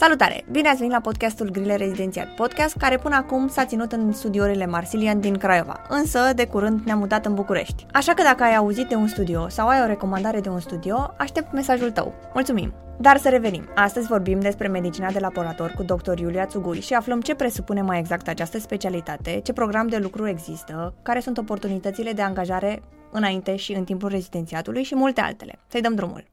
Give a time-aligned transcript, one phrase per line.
[0.00, 0.44] Salutare!
[0.50, 4.66] Bine ați venit la podcastul Grile Rezidențiat, podcast care până acum s-a ținut în studiourile
[4.66, 7.86] Marsilian din Craiova, însă de curând ne-am mutat în București.
[7.92, 11.14] Așa că dacă ai auzit de un studio sau ai o recomandare de un studio,
[11.18, 12.14] aștept mesajul tău.
[12.34, 12.72] Mulțumim!
[12.98, 13.68] Dar să revenim.
[13.74, 16.18] Astăzi vorbim despre medicina de laborator cu dr.
[16.18, 20.94] Iulia Țugui și aflăm ce presupune mai exact această specialitate, ce program de lucru există,
[21.02, 25.58] care sunt oportunitățile de angajare înainte și în timpul rezidențiatului și multe altele.
[25.68, 26.24] Să-i dăm drumul!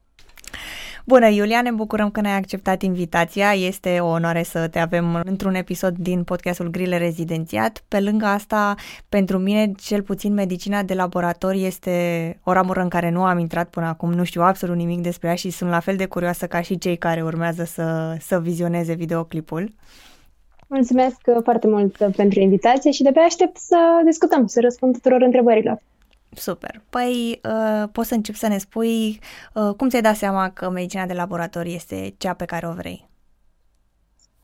[1.09, 3.53] Bună, Iulia, ne bucurăm că ne-ai acceptat invitația.
[3.53, 7.83] Este o onoare să te avem într-un episod din podcastul Grile Rezidențiat.
[7.87, 8.75] Pe lângă asta,
[9.09, 11.91] pentru mine, cel puțin medicina de laborator este
[12.43, 15.35] o ramură în care nu am intrat până acum, nu știu absolut nimic despre ea
[15.35, 19.73] și sunt la fel de curioasă ca și cei care urmează să, să vizioneze videoclipul.
[20.67, 25.79] Mulțumesc foarte mult pentru invitație și de pe aștept să discutăm, să răspund tuturor întrebărilor.
[26.29, 26.81] Super.
[26.89, 29.19] Păi, uh, poți să încep să ne spui
[29.53, 33.06] uh, cum ți-ai dat seama că medicina de laborator este cea pe care o vrei?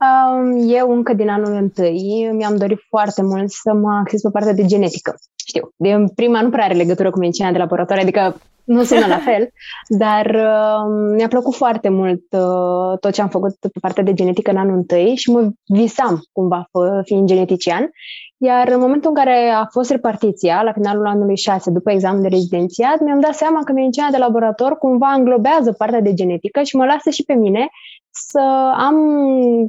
[0.00, 4.52] Um, eu încă din anul întâi mi-am dorit foarte mult să mă acces pe partea
[4.52, 5.14] de genetică.
[5.46, 9.18] Știu, de prima nu prea are legătură cu medicina de laborator, adică nu sună la
[9.18, 9.48] fel,
[10.02, 14.50] dar uh, mi-a plăcut foarte mult uh, tot ce am făcut pe partea de genetică
[14.50, 16.68] în anul întâi și mă visam cumva
[17.04, 17.90] fiind genetician
[18.36, 22.28] iar în momentul în care a fost repartiția, la finalul anului 6, după examen de
[22.28, 26.84] rezidențiat, mi-am dat seama că medicina de laborator cumva înglobează partea de genetică și mă
[26.84, 27.68] lasă și pe mine
[28.14, 28.96] să am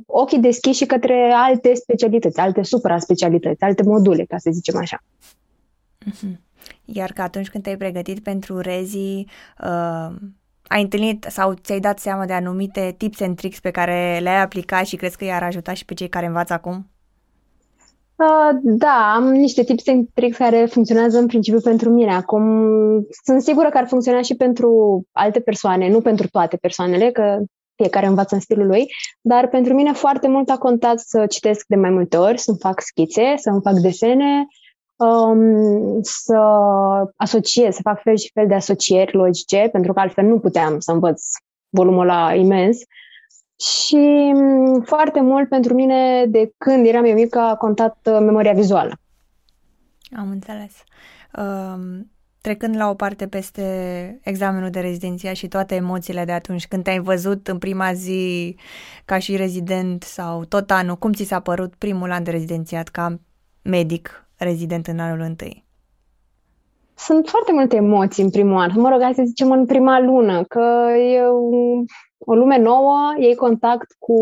[0.06, 4.98] ochii deschiși și către alte specialități, alte supra-specialități, alte module, ca să zicem așa.
[6.06, 6.40] Mhm.
[6.86, 9.26] Iar că atunci când te-ai pregătit pentru rezi,
[9.64, 10.16] uh,
[10.68, 14.86] ai întâlnit sau ți-ai dat seama de anumite tips and tricks pe care le-ai aplicat
[14.86, 16.90] și crezi că i-ar ajuta și pe cei care învață acum?
[18.16, 22.14] Uh, da, am niște tips and tricks care funcționează în principiu pentru mine.
[22.14, 22.44] Acum
[23.24, 27.38] sunt sigură că ar funcționa și pentru alte persoane, nu pentru toate persoanele, că
[27.76, 28.86] fiecare învață în stilul lui,
[29.22, 32.81] dar pentru mine foarte mult a contat să citesc de mai multe ori, să-mi fac
[32.81, 34.48] schițe, să-mi fac desene,
[34.95, 36.38] um, să
[37.16, 40.91] asociez, să fac fel și fel de asocieri logice, pentru că altfel nu puteam să
[40.91, 41.22] învăț
[41.69, 42.78] volumul ăla imens.
[43.59, 48.53] Și mm, foarte mult pentru mine, de când eram eu mică, a contat uh, memoria
[48.53, 48.94] vizuală.
[50.18, 50.84] Am înțeles.
[51.38, 52.06] Uh,
[52.45, 53.63] trecând la o parte peste
[54.23, 58.56] examenul de rezidenția și toate emoțiile de atunci, când te-ai văzut în prima zi
[59.06, 63.19] ca și rezident sau tot anul, cum ți s-a părut primul an de rezidențiat ca
[63.61, 65.66] medic rezident în anul întâi?
[66.95, 68.72] Sunt foarte multe emoții în primul an.
[68.75, 71.22] Mă rog, hai să zicem în prima lună, că e
[72.25, 74.16] o lume nouă, iei contact cu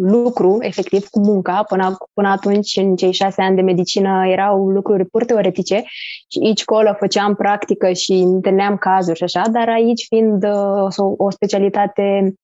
[0.00, 1.62] lucru, efectiv, cu munca.
[1.68, 5.84] Până, până atunci, în cei șase ani de medicină, erau lucruri pur teoretice
[6.28, 11.24] și aici colo făceam practică și întâlneam cazuri și așa, dar aici, fiind uh, o,
[11.24, 12.34] o specialitate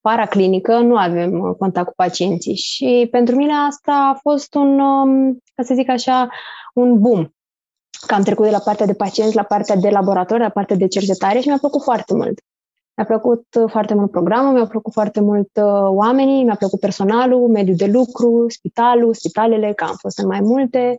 [0.00, 2.54] paraclinică, nu avem uh, contact cu pacienții.
[2.54, 6.28] Și pentru mine asta a fost un, um, ca să zic așa,
[6.74, 7.26] un boom
[8.06, 10.86] că am trecut de la partea de pacienți la partea de laborator, la partea de
[10.86, 12.40] cercetare și mi-a plăcut foarte mult.
[12.96, 17.48] Mi-a plăcut uh, foarte mult programul, mi-au plăcut foarte mult uh, oamenii, mi-a plăcut personalul,
[17.48, 20.96] mediul de lucru, spitalul, spitalele, că am fost în mai multe.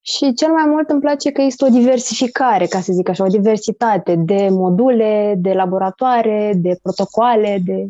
[0.00, 3.28] Și cel mai mult îmi place că este o diversificare, ca să zic așa, o
[3.28, 7.88] diversitate de module, de laboratoare, de protocoale, de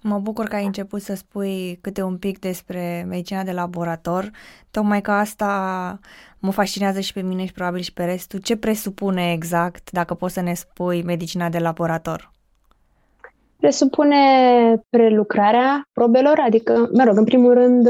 [0.00, 4.30] Mă bucur că ai început să spui câte un pic despre medicina de laborator,
[4.70, 5.98] tocmai că asta
[6.38, 8.38] mă fascinează și pe mine și probabil și pe restul.
[8.38, 12.32] Ce presupune exact, dacă poți să ne spui, medicina de laborator?
[13.60, 14.16] Presupune
[14.88, 17.88] prelucrarea probelor, adică, mă rog, în primul rând,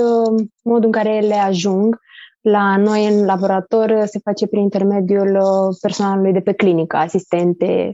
[0.62, 1.98] modul în care ele ajung
[2.40, 5.38] la noi în laborator se face prin intermediul
[5.80, 7.92] personalului de pe clinică, asistente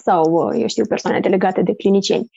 [0.00, 2.30] sau, eu știu, persoane delegate de clinicieni.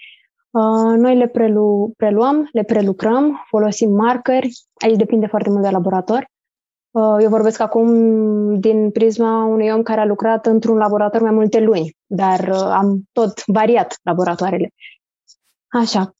[0.52, 4.50] Uh, noi le prelu- preluăm, le prelucrăm, folosim marcări,
[4.86, 6.26] aici depinde foarte mult de laborator.
[6.92, 7.90] Uh, eu vorbesc acum
[8.60, 13.02] din prisma unui om care a lucrat într-un laborator mai multe luni, dar uh, am
[13.12, 14.70] tot variat laboratoarele.
[15.68, 16.16] Așa,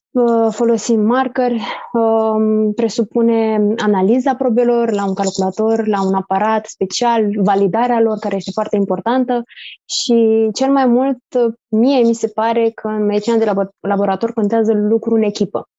[0.50, 1.52] folosim marker,
[1.94, 8.52] um, presupune analiza probelor la un calculator, la un aparat special, validarea lor, care este
[8.54, 9.44] foarte importantă
[9.86, 11.18] și cel mai mult
[11.68, 15.70] mie mi se pare că în medicina de laborator contează lucru în echipă.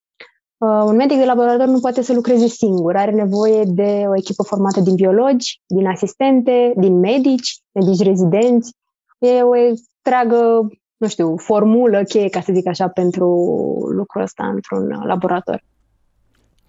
[0.62, 4.42] Uh, un medic de laborator nu poate să lucreze singur, are nevoie de o echipă
[4.42, 8.72] formată din biologi, din asistente, din medici, medici rezidenți.
[9.18, 10.68] E o întreagă
[11.02, 13.26] nu știu, formulă cheie, ca să zic așa, pentru
[13.90, 15.64] lucrul ăsta într-un laborator.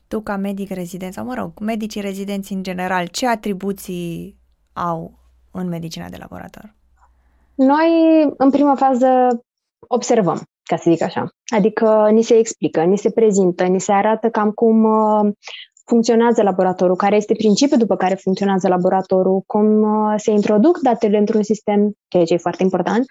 [0.07, 4.37] Tu, ca medic rezident, sau mă rog, medicii rezidenți în general, ce atribuții
[4.73, 5.19] au
[5.51, 6.75] în medicina de laborator?
[7.55, 7.89] Noi,
[8.37, 9.07] în prima fază,
[9.87, 10.41] observăm.
[10.63, 11.27] Ca să zic așa.
[11.55, 15.31] Adică ni se explică, ni se prezintă, ni se arată cam cum uh,
[15.85, 21.43] funcționează laboratorul, care este principiul după care funcționează laboratorul, cum uh, se introduc datele într-un
[21.43, 23.05] sistem, ceea ce e foarte important,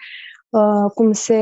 [0.49, 1.39] uh, cum, se,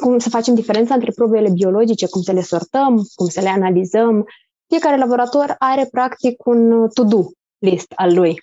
[0.00, 4.26] cum să facem diferența între probele biologice, cum să le sortăm, cum să le analizăm.
[4.66, 7.22] Fiecare laborator are practic un to-do
[7.58, 8.42] list al lui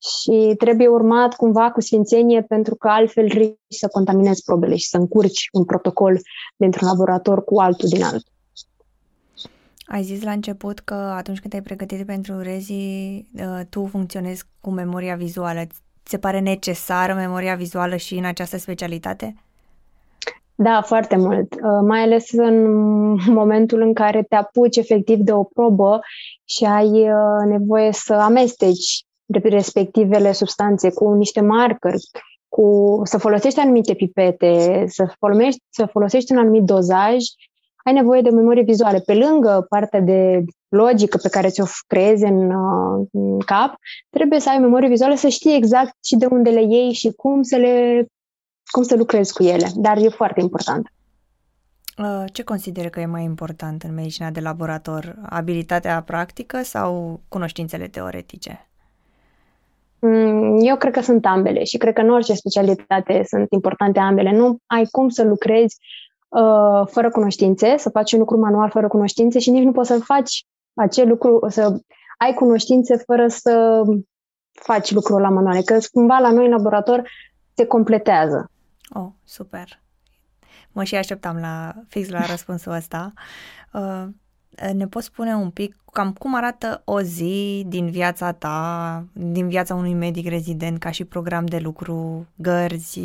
[0.00, 4.96] și trebuie urmat cumva cu sfințenie pentru că altfel risci să contaminezi probele și să
[4.96, 6.18] încurci un protocol
[6.56, 8.32] dintr-un laborator cu altul din altul.
[9.86, 14.70] Ai zis la început că atunci când te-ai pregătit pentru rezi, uh, tu funcționezi cu
[14.70, 15.60] memoria vizuală.
[15.60, 19.34] Ți se pare necesară memoria vizuală și în această specialitate?
[20.54, 21.54] Da, foarte mult.
[21.54, 22.72] Uh, mai ales în
[23.40, 26.00] momentul în care te apuci efectiv de o probă
[26.44, 29.04] și ai uh, nevoie să amesteci
[29.42, 32.10] respectivele substanțe cu niște marcări,
[32.48, 37.16] cu, să folosești anumite pipete, să folosești, să folosești un anumit dozaj,
[37.84, 39.00] ai nevoie de memorie vizuală.
[39.00, 43.74] Pe lângă partea de logică pe care ți-o creezi în, uh, în cap,
[44.10, 47.42] trebuie să ai memorie vizuală, să știi exact și de unde le iei și cum
[47.42, 48.06] să le
[48.70, 49.68] cum să lucrezi cu ele.
[49.74, 50.92] Dar e foarte important.
[51.98, 55.18] Uh, ce consideră că e mai important în medicina de laborator?
[55.28, 58.69] Abilitatea practică sau cunoștințele teoretice?
[60.00, 64.32] Mm, eu cred că sunt ambele și cred că în orice specialitate sunt importante ambele.
[64.32, 65.76] Nu ai cum să lucrezi
[66.28, 69.98] uh, fără cunoștințe, să faci un lucru manual fără cunoștințe și nici nu poți să
[69.98, 70.44] faci
[70.74, 71.80] acel lucru, să
[72.18, 73.82] ai cunoștințe fără să
[74.52, 75.62] faci lucrul la manual.
[75.62, 77.08] Că cumva la noi în laborator
[77.54, 78.50] se completează.
[78.94, 79.82] Oh, super.
[80.72, 83.12] Mă și așteptam la fix la răspunsul ăsta.
[83.72, 84.04] Uh,
[84.72, 89.74] ne poți spune un pic cam cum arată o zi din viața ta, din viața
[89.74, 93.00] unui medic rezident, ca și program de lucru, gărzi,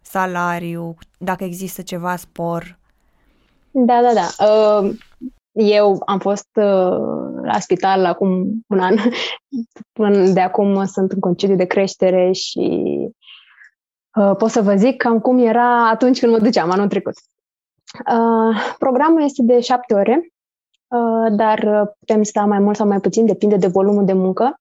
[0.00, 2.78] salariu, dacă există ceva spor?
[3.70, 4.46] Da, da, da.
[4.46, 4.96] Uh,
[5.52, 6.98] eu am fost uh,
[7.42, 8.96] la spital acum un an.
[9.98, 12.88] Până de acum sunt în concediu de creștere și
[14.14, 17.14] uh, pot să vă zic cam cum era atunci când mă duceam anul trecut.
[18.78, 20.34] Programul este de șapte ore Uh,
[21.30, 24.60] dar uh, putem sta mai mult sau mai puțin, depinde de volumul de muncă.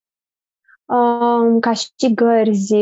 [0.86, 2.76] Uh, ca și gărzi,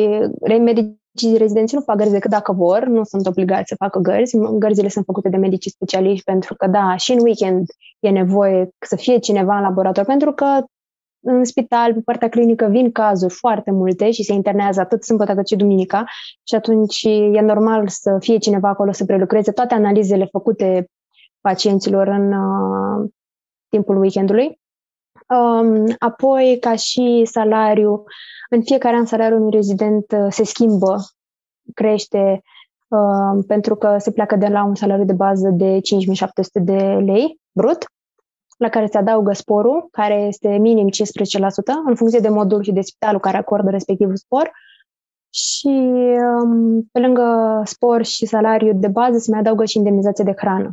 [0.47, 4.37] medicii rezidenții nu fac gărzi decât dacă vor, nu sunt obligați să facă gărzi.
[4.37, 7.65] Gărzile sunt făcute de medicii specialiști pentru că, da, și în weekend
[7.99, 10.45] e nevoie să fie cineva în laborator, pentru că
[11.27, 15.47] în spital, pe partea clinică, vin cazuri foarte multe și se internează atât sâmbătă cât
[15.47, 16.05] și duminica
[16.43, 20.89] și atunci e normal să fie cineva acolo să prelucreze toate analizele făcute
[21.41, 22.33] pacienților în,
[23.75, 24.59] timpul weekendului.
[25.29, 28.03] Um, apoi, ca și salariu,
[28.49, 30.95] în fiecare an salariul unui rezident uh, se schimbă,
[31.73, 32.41] crește,
[32.87, 37.39] uh, pentru că se pleacă de la un salariu de bază de 5700 de lei
[37.51, 37.85] brut,
[38.57, 40.91] la care se adaugă sporul, care este minim 15%,
[41.85, 44.51] în funcție de modul și de spitalul care acordă respectivul spor.
[45.29, 45.67] Și
[46.41, 50.71] um, pe lângă spor și salariu de bază se mai adaugă și indemnizația de hrană,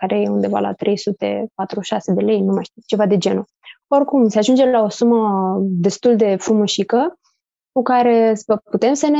[0.00, 3.44] care e undeva la 346 de lei, nu mai știu, ceva de genul.
[3.86, 7.18] Oricum, se ajunge la o sumă destul de frumușică
[7.72, 9.18] cu care să putem să ne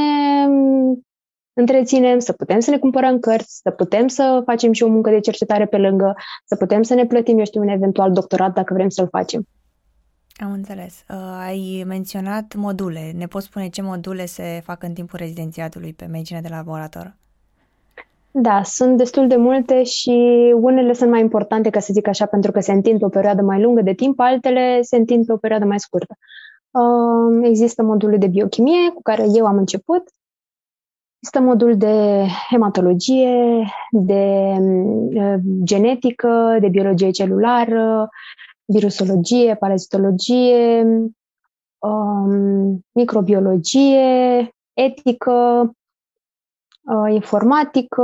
[1.53, 5.21] întreținem, să putem să ne cumpărăm cărți, să putem să facem și o muncă de
[5.21, 6.15] cercetare pe lângă,
[6.45, 9.47] să putem să ne plătim, eu știu, un eventual doctorat dacă vrem să-l facem.
[10.37, 11.05] Am înțeles.
[11.09, 13.13] Uh, ai menționat module.
[13.17, 17.17] Ne poți spune ce module se fac în timpul rezidențiatului pe medicină de laborator?
[18.41, 20.11] Da, sunt destul de multe și
[20.61, 23.43] unele sunt mai importante, ca să zic așa, pentru că se întind pe o perioadă
[23.43, 26.15] mai lungă de timp, altele se întind pe o perioadă mai scurtă.
[26.71, 30.03] Um, există modulul de biochimie cu care eu am început.
[31.19, 34.55] Există modul de hematologie, de
[35.15, 38.09] uh, genetică, de biologie celulară,
[38.65, 40.83] virusologie, parazitologie,
[41.79, 45.71] um, microbiologie, etică, uh,
[47.09, 48.03] informatică,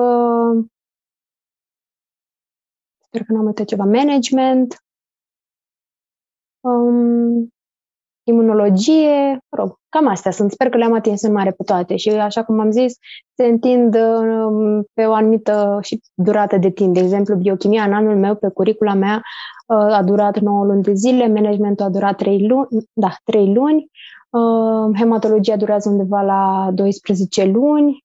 [3.06, 4.84] sper că n-am uitat ceva, management,
[6.60, 7.48] um,
[8.24, 10.50] imunologie, mă rog, cam astea sunt.
[10.50, 11.96] Sper că le-am atins în mare pe toate.
[11.96, 12.94] Și, așa cum am zis,
[13.34, 16.94] se întind um, pe o anumită și durată de timp.
[16.94, 19.22] De exemplu, biochimia în anul meu, pe curicula mea,
[19.66, 23.90] uh, a durat 9 luni de zile, managementul a durat 3 luni, da, 3 luni,
[24.30, 28.03] uh, hematologia durează undeva la 12 luni,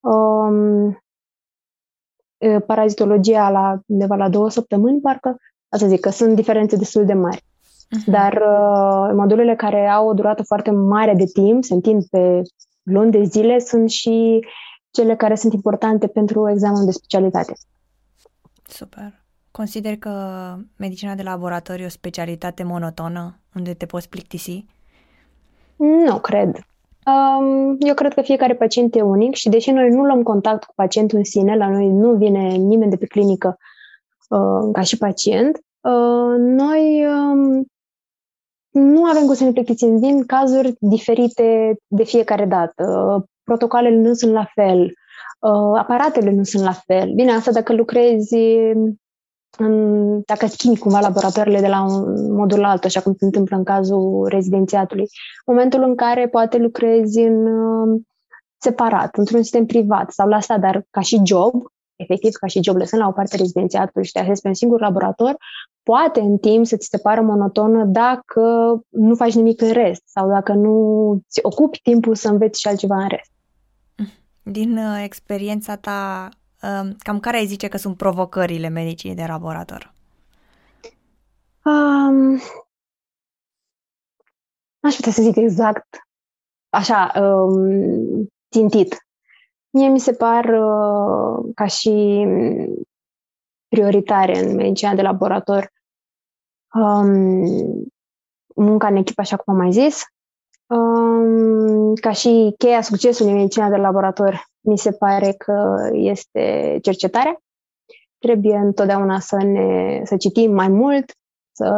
[0.00, 1.02] um,
[2.66, 5.36] parazitologia la undeva la două săptămâni, parcă,
[5.76, 7.40] să zic că sunt diferențe destul de mari.
[7.40, 8.04] Uh-huh.
[8.06, 12.42] Dar uh, modulele care au o durată foarte mare de timp, se întind pe
[12.82, 14.46] luni de zile, sunt și
[14.90, 17.52] cele care sunt importante pentru examenul de specialitate.
[18.62, 19.24] Super.
[19.50, 20.10] Consider că
[20.76, 24.66] medicina de laborator e o specialitate monotonă, unde te poți plictisi?
[25.76, 26.66] Nu cred.
[27.10, 30.72] Um, eu cred că fiecare pacient e unic și deși noi nu luăm contact cu
[30.74, 33.56] pacientul în sine, la noi nu vine nimeni de pe clinică
[34.28, 37.64] uh, ca și pacient, uh, noi um,
[38.70, 43.12] nu avem cum să ne plictisim din cazuri diferite de fiecare dată.
[43.16, 47.12] Uh, protocoalele nu sunt la fel, uh, aparatele nu sunt la fel.
[47.14, 48.36] Bine, asta dacă lucrezi
[49.58, 53.56] în, dacă schimbi cumva laboratoarele de la un modul la altul, așa cum se întâmplă
[53.56, 55.06] în cazul rezidențiatului.
[55.46, 58.00] Momentul în care poate lucrezi în uh,
[58.58, 61.52] separat, într-un sistem privat sau la stat, dar ca și job,
[61.96, 64.80] efectiv ca și job, lăsând la o parte rezidențiatul și te așezi pe un singur
[64.80, 65.36] laborator,
[65.82, 68.42] poate în timp să ți se pară monotonă dacă
[68.88, 70.74] nu faci nimic în rest sau dacă nu
[71.30, 73.30] ți ocupi timpul să înveți și altceva în rest.
[74.42, 76.39] Din uh, experiența ta, uh,
[76.98, 79.94] cam care ai zice că sunt provocările medicinii de laborator?
[81.64, 82.40] Um,
[84.80, 85.98] aș putea să zic exact
[86.68, 89.06] așa, um, țintit.
[89.70, 92.26] Mie mi se par uh, ca și
[93.68, 95.72] prioritare în medicina de laborator
[96.74, 97.90] um,
[98.54, 100.02] munca în echipă, așa cum am mai zis,
[100.66, 107.42] um, ca și cheia succesului în medicina de laborator, mi se pare că este cercetarea.
[108.18, 111.12] Trebuie întotdeauna să ne să citim mai mult,
[111.52, 111.70] să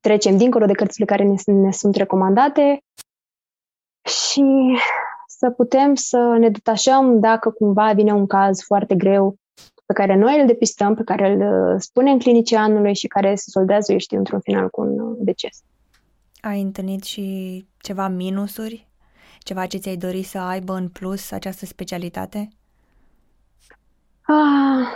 [0.00, 2.82] trecem dincolo de cărțile care ne, ne sunt recomandate
[4.08, 4.76] și
[5.26, 9.36] să putem să ne detașăm dacă cumva vine un caz foarte greu
[9.86, 13.98] pe care noi îl depistăm, pe care îl spunem clinicianului și care se soldează, eu
[13.98, 15.62] știu, într-un final cu un deces.
[16.40, 18.91] Ai întâlnit și ceva minusuri?
[19.42, 22.48] Ceva ce ți-ai dori să aibă în plus această specialitate?
[24.22, 24.86] Ah,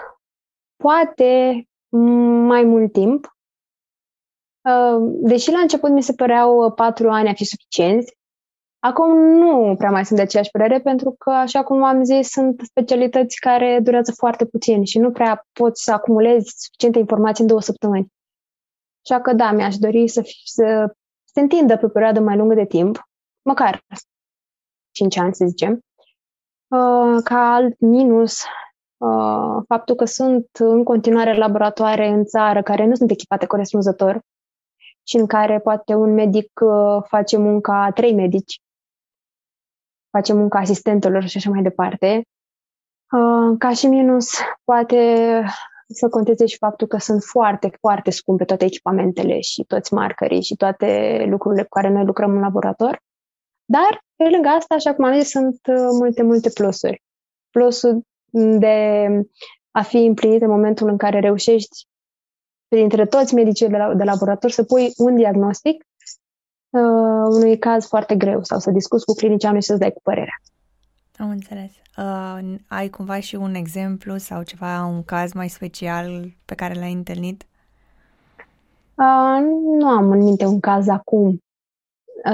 [0.76, 1.62] poate
[2.46, 3.36] mai mult timp.
[4.60, 8.16] Ah, deși la început mi se păreau patru ani a fi suficienți,
[8.86, 12.60] Acum nu prea mai sunt de aceeași părere, pentru că, așa cum am zis, sunt
[12.64, 17.60] specialități care durează foarte puțin și nu prea poți să acumulezi suficiente informații în două
[17.60, 18.06] săptămâni.
[19.08, 22.64] Așa că, da, mi-aș dori să, să se întindă pe o perioadă mai lungă de
[22.64, 23.08] timp,
[23.42, 23.82] măcar
[24.96, 25.72] 5 ani, să zicem.
[26.68, 28.42] Uh, ca alt minus,
[28.96, 34.20] uh, faptul că sunt în continuare laboratoare în țară care nu sunt echipate corespunzător
[35.02, 38.60] și în care poate un medic uh, face munca a trei medici
[40.16, 42.22] face munca asistentelor și așa mai departe.
[43.12, 44.30] Uh, ca și minus,
[44.64, 44.96] poate
[45.88, 50.56] să conteze și faptul că sunt foarte, foarte scumpe toate echipamentele și toți markerii și
[50.56, 53.02] toate lucrurile cu care noi lucrăm în laborator.
[53.66, 57.02] Dar, pe lângă asta, așa cum am zis, sunt uh, multe, multe plusuri.
[57.50, 58.02] Plusul
[58.58, 59.06] de
[59.70, 61.86] a fi împlinit în momentul în care reușești
[62.68, 65.84] printre toți medicii de, la, de laborator să pui un diagnostic
[66.70, 70.40] uh, unui caz foarte greu sau să discuți cu clinicianul și să-ți dai cu părerea.
[71.16, 71.72] Am înțeles.
[71.98, 76.92] Uh, ai cumva și un exemplu sau ceva, un caz mai special pe care l-ai
[76.92, 77.46] întâlnit?
[78.94, 79.38] Uh,
[79.78, 81.38] nu am în minte un caz acum, uh,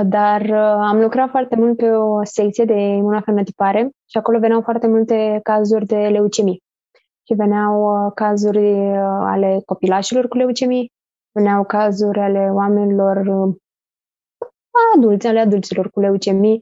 [0.06, 4.86] dar uh, am lucrat foarte mult pe o secție de imunofenotipare și acolo veneau foarte
[4.86, 6.58] multe cazuri de leucemie.
[7.26, 10.86] Și veneau uh, cazuri uh, ale copilașilor cu leucemie,
[11.32, 13.54] veneau cazuri ale oamenilor uh,
[14.96, 16.60] adulți, ale adulților cu leucemii,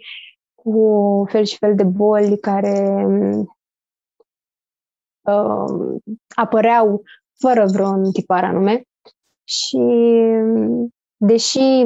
[0.54, 3.06] cu fel și fel de boli care
[5.20, 6.00] uh,
[6.34, 7.02] apăreau
[7.38, 8.82] fără vreun tipar anume.
[9.44, 9.78] Și
[11.16, 11.84] deși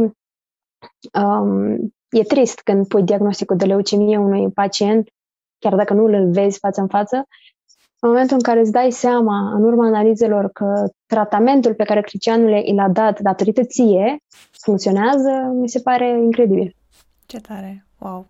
[1.23, 1.75] um,
[2.11, 5.09] e trist când pui diagnosticul de leucemie unui pacient,
[5.59, 7.27] chiar dacă nu îl vezi față în față,
[7.99, 12.51] în momentul în care îți dai seama, în urma analizelor, că tratamentul pe care Cristianul
[12.51, 14.17] i l-a dat datorită ție
[14.51, 16.77] funcționează, mi se pare incredibil.
[17.27, 17.87] Ce tare!
[17.99, 18.27] Wow!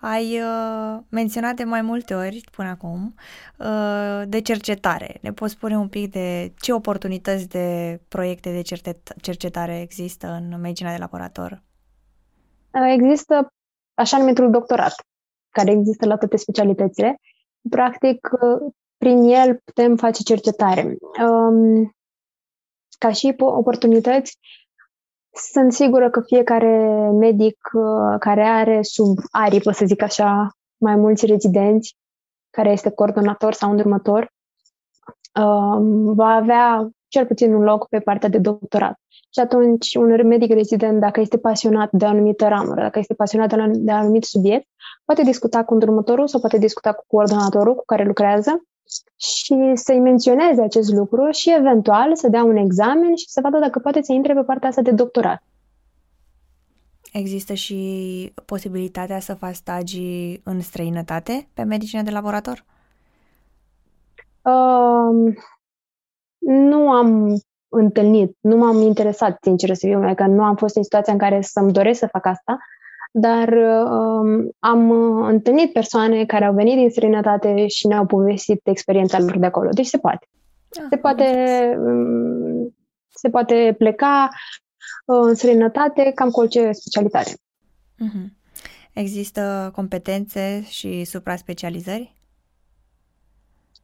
[0.00, 3.14] Ai uh, menționat de mai multe ori până acum
[3.58, 5.18] uh, de cercetare.
[5.20, 8.62] Ne poți spune un pic de ce oportunități de proiecte de
[9.20, 11.62] cercetare există în medicina de laborator?
[12.70, 13.52] Uh, există
[13.94, 14.94] așa numitul doctorat,
[15.50, 17.16] care există la toate specialitățile
[17.70, 18.28] practic,
[18.96, 20.96] prin el putem face cercetare.
[21.26, 21.94] Um,
[22.98, 24.38] ca și oportunități,
[25.32, 31.26] sunt sigură că fiecare medic uh, care are sub aripă, să zic așa, mai mulți
[31.26, 31.96] rezidenți,
[32.50, 34.32] care este coordonator sau îndrumător,
[35.40, 39.00] um, va avea cel puțin un loc pe partea de doctorat.
[39.08, 43.48] Și atunci un medic rezident, dacă este pasionat de o anumită ramură, dacă este pasionat
[43.48, 44.66] de un anumit subiect,
[45.04, 48.62] poate discuta cu îndrumătorul sau poate discuta cu coordonatorul cu care lucrează
[49.16, 53.78] și să-i menționeze acest lucru și eventual să dea un examen și să vadă dacă
[53.78, 55.42] poate să intre pe partea asta de doctorat.
[57.12, 62.64] Există și posibilitatea să faci stagii în străinătate pe medicină de laborator?
[64.42, 65.34] Uh,
[66.38, 67.36] nu am
[67.68, 71.40] întâlnit, nu m-am interesat, sincer să fiu, că nu am fost în situația în care
[71.40, 72.58] să-mi doresc să fac asta,
[73.10, 74.90] dar uh, am
[75.26, 79.68] întâlnit persoane care au venit din străinătate și ne-au povestit experiența lor de acolo.
[79.72, 80.28] Deci se poate.
[80.78, 81.24] Ah, se poate,
[81.78, 82.76] um,
[83.08, 84.28] se poate pleca
[85.06, 87.30] uh, în străinătate cam cu orice specialitate.
[87.30, 88.38] Uh-huh.
[88.92, 92.14] Există competențe și supra-specializări?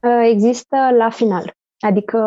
[0.02, 1.56] Uh, există la final.
[1.80, 2.18] Adică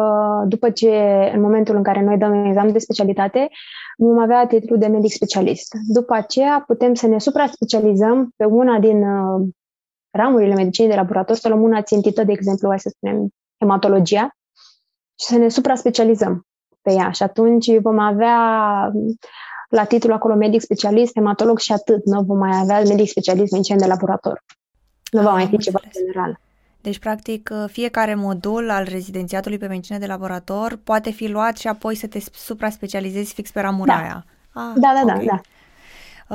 [0.47, 0.89] după ce,
[1.33, 3.49] în momentul în care noi dăm examen de specialitate,
[3.97, 5.75] vom avea titlul de medic specialist.
[5.87, 9.47] După aceea putem să ne supra-specializăm pe una din uh,
[10.11, 13.29] ramurile medicinii de laborator, să luăm una țintită, de exemplu, hai să spunem,
[13.59, 14.35] hematologia,
[15.19, 16.47] și să ne supra-specializăm
[16.81, 17.11] pe ea.
[17.11, 18.37] Și atunci vom avea
[19.69, 22.05] la titlul acolo medic specialist, hematolog și atât.
[22.05, 24.43] Nu vom mai avea medic specialist medicin de laborator.
[25.11, 26.39] Nu va mai fi ceva general.
[26.89, 31.95] Deci, practic, fiecare modul al rezidențiatului pe medicină de laborator poate fi luat și apoi
[31.95, 33.99] să te supra-specializezi fix pe ramura da.
[33.99, 34.25] aia.
[34.53, 35.25] Ah, da, da, okay.
[35.25, 35.41] da, da.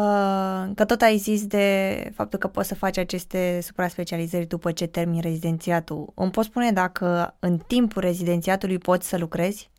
[0.00, 1.66] Uh, că tot ai zis de
[2.14, 6.12] faptul că poți să faci aceste supra-specializări după ce termini rezidențiatul.
[6.14, 9.70] Îmi poți spune dacă în timpul rezidențiatului poți să lucrezi?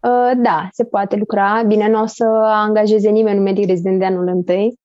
[0.00, 1.62] Uh, da, se poate lucra.
[1.66, 4.78] Bine, nu o să angajeze nimeni un medic rezident de anul întâi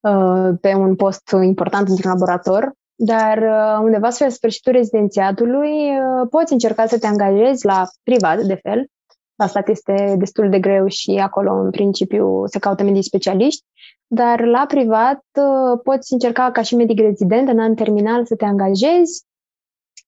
[0.00, 6.52] uh, pe un post important într-un laborator, dar uh, undeva spre sfârșitul rezidențiatului uh, poți
[6.52, 8.86] încerca să te angajezi la privat, de fel.
[9.34, 13.64] La stat este destul de greu și acolo, în principiu, se caută medici specialiști,
[14.06, 18.44] dar la privat uh, poți încerca ca și medic rezident în an terminal să te
[18.44, 19.24] angajezi.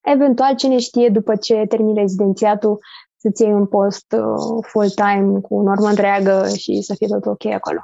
[0.01, 2.79] Eventual, cine știe, după ce termini rezidențiatul,
[3.17, 4.15] să-ți iei un post
[4.61, 7.79] full-time cu normă întreagă și să fie tot ok acolo.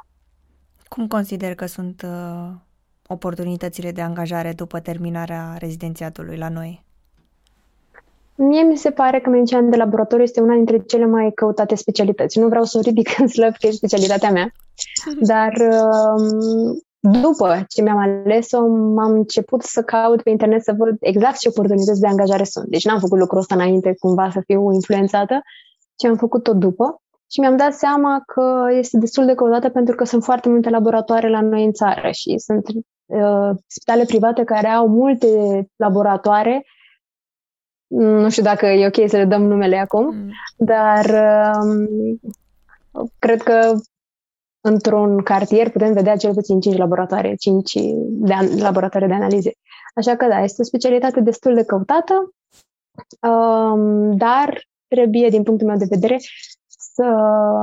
[0.88, 2.54] Cum consider că sunt uh,
[3.08, 6.84] oportunitățile de angajare după terminarea rezidențiatului la noi?
[8.36, 12.38] Mie mi se pare că medicina de laborator este una dintre cele mai căutate specialități.
[12.38, 14.52] Nu vreau să o ridic în slăb că e specialitatea mea,
[15.32, 15.52] dar
[16.16, 16.82] um,
[17.20, 22.00] după ce mi-am ales-o, m-am început să caut pe internet să văd exact ce oportunități
[22.00, 22.66] de angajare sunt.
[22.66, 25.42] Deci n-am făcut lucrul ăsta înainte cumva să fiu influențată,
[25.96, 29.94] ci am făcut tot după și mi-am dat seama că este destul de căutată pentru
[29.94, 32.82] că sunt foarte multe laboratoare la noi în țară și sunt uh,
[33.66, 35.28] spitale private care au multe
[35.76, 36.64] laboratoare.
[37.86, 40.30] Nu știu dacă e ok să le dăm numele acum, mm.
[40.56, 41.88] dar uh,
[43.18, 43.74] cred că
[44.60, 47.72] într-un cartier putem vedea cel puțin 5 laboratoare, 5
[48.08, 49.52] de an- laboratoare de analize.
[49.94, 52.32] Așa că da, este o specialitate destul de căutată,
[53.20, 56.18] um, dar trebuie, din punctul meu de vedere,
[56.94, 57.04] să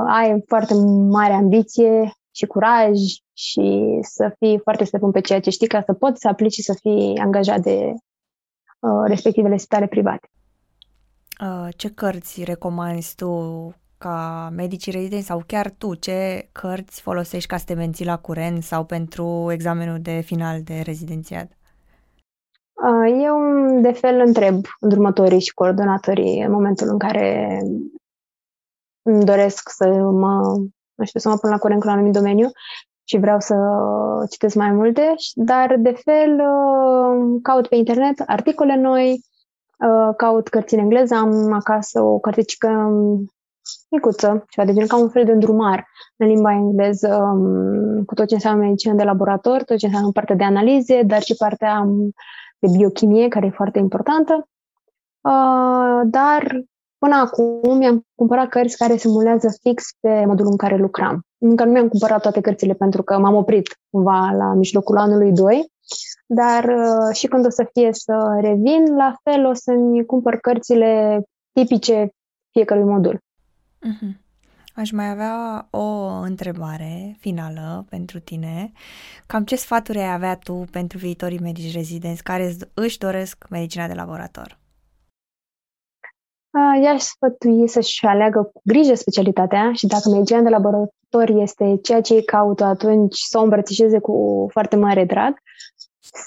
[0.06, 0.74] ai foarte
[1.08, 2.98] mare ambiție și curaj
[3.32, 6.62] și să fii foarte stăpân pe ceea ce știi ca să poți să aplici și
[6.62, 7.92] să fii angajat de
[8.78, 10.30] uh, respectivele spitale private.
[11.42, 13.28] Uh, ce cărți recomanzi tu
[13.98, 18.62] ca medici rezidenți sau chiar tu, ce cărți folosești ca să te menții la curent
[18.62, 21.50] sau pentru examenul de final de rezidențiat?
[22.72, 23.36] Uh, eu,
[23.80, 27.58] de fel, întreb îndrumătorii și coordonatorii în momentul în care
[29.02, 30.56] îmi doresc să mă,
[30.94, 32.50] nu știu, să mă pun la curent cu un anumit domeniu
[33.04, 33.54] și vreau să
[34.30, 39.20] citesc mai multe, dar de fel uh, caut pe internet articole noi,
[39.78, 42.90] uh, caut cărți în engleză, am acasă o cărticică
[43.90, 48.26] micuță, ceva de genul ca un fel de îndrumar în limba engleză um, cu tot
[48.26, 52.10] ce înseamnă medicină de laborator, tot ce înseamnă partea de analize, dar și partea um,
[52.58, 54.48] de biochimie, care e foarte importantă.
[55.20, 56.64] Uh, dar
[57.04, 61.20] Până acum mi-am cumpărat cărți care simulează fix pe modul în care lucram.
[61.38, 65.66] Încă nu mi-am cumpărat toate cărțile pentru că m-am oprit cumva la mijlocul anului 2,
[66.26, 71.22] dar uh, și când o să fie să revin, la fel o să-mi cumpăr cărțile
[71.52, 72.08] tipice
[72.50, 73.18] fiecărui modul.
[73.18, 74.20] Uh-huh.
[74.74, 78.72] Aș mai avea o întrebare finală pentru tine.
[79.26, 83.94] Cam ce sfaturi ai avea tu pentru viitorii medici rezidenți care își doresc medicina de
[83.94, 84.60] laborator?
[86.82, 92.14] I-aș sfătui să-și aleagă cu grijă specialitatea și dacă medicina de laborator este ceea ce
[92.14, 95.38] îi caută, atunci să o îmbrățișeze cu foarte mare drag,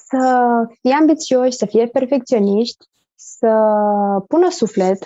[0.08, 0.50] să
[0.82, 2.86] fie ambițioși, să fie perfecționiști,
[3.16, 3.50] să
[4.28, 4.98] pună suflet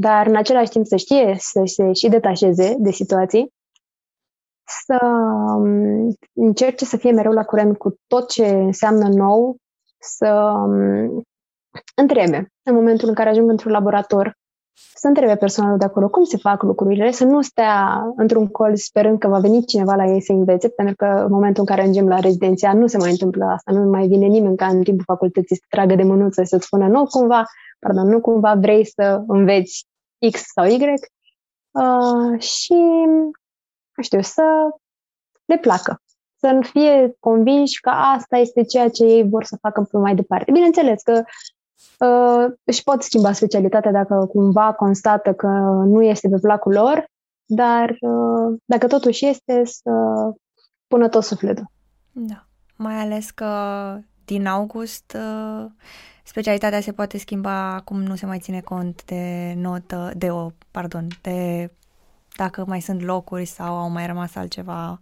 [0.00, 3.52] dar în același timp să știe să se și detașeze de situații,
[4.84, 5.06] să
[5.56, 9.56] um, încerce să fie mereu la curent cu tot ce înseamnă nou,
[9.98, 10.28] să
[10.66, 11.22] um,
[11.94, 14.36] întrebe în momentul în care ajung într-un laborator
[14.94, 19.18] să întrebe personalul de acolo cum se fac lucrurile, să nu stea într-un col sperând
[19.18, 22.08] că va veni cineva la ei să învețe, pentru că în momentul în care ajungem
[22.08, 25.56] la rezidenția nu se mai întâmplă asta, nu mai vine nimeni ca în timpul facultății
[25.56, 27.44] să tragă de mânuță să-ți spună nu cumva,
[27.78, 29.86] pardon, nu cumva vrei să înveți
[30.30, 30.78] X sau Y
[31.70, 32.74] uh, și,
[33.94, 34.42] nu știu, să
[35.44, 36.02] le placă,
[36.36, 40.50] să nu fie convinși că asta este ceea ce ei vor să facă mai departe.
[40.50, 41.57] Bineînțeles că uh,
[42.64, 45.46] își pot schimba specialitatea dacă cumva constată că
[45.86, 47.04] nu este pe placul lor,
[47.44, 49.90] dar uh, dacă totuși este, să
[50.86, 51.70] pună tot sufletul.
[52.12, 53.46] Da, mai ales că
[54.24, 55.66] din august uh,
[56.24, 61.06] specialitatea se poate schimba acum nu se mai ține cont de notă, de o, pardon,
[61.22, 61.70] de
[62.36, 65.00] dacă mai sunt locuri sau au mai rămas altceva.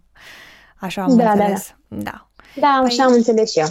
[0.79, 1.75] Așa am da, da înțeles.
[1.87, 2.03] Da, da.
[2.03, 3.67] Da, da păi, așa am înțeles și eu.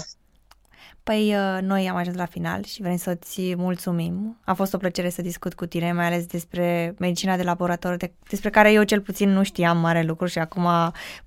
[1.11, 4.37] Păi uh, noi am ajuns la final și vrem să-ți mulțumim.
[4.45, 8.13] A fost o plăcere să discut cu tine, mai ales despre medicina de laborator, de,
[8.29, 10.67] despre care eu cel puțin nu știam mare lucru și acum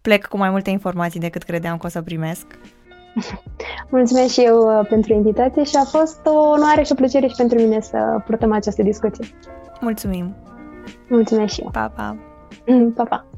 [0.02, 2.46] plec cu mai multe informații decât credeam că o să primesc.
[3.90, 7.36] Mulțumesc și eu uh, pentru invitație și a fost o onoare și o plăcere și
[7.38, 9.28] pentru mine să purtăm această discuție.
[9.82, 10.36] Mulțumim!
[11.10, 11.70] Mulțumesc și eu!
[11.72, 12.18] Pa, pa!
[12.96, 13.29] Pa, pa!